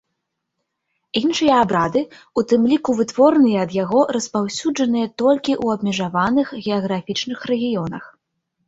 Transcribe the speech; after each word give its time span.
Іншыя 1.19 1.57
абрады, 1.65 2.01
у 2.41 2.45
тым 2.53 2.65
ліку, 2.73 2.97
вытворныя 3.01 3.59
ад 3.69 3.77
яго, 3.83 4.01
распаўсюджаныя 4.19 5.07
толькі 5.25 5.51
ў 5.63 5.79
абмежаваных 5.79 6.47
геаграфічных 6.67 7.39
рэгіёнах. 7.55 8.03